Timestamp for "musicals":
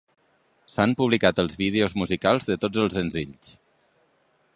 2.03-2.49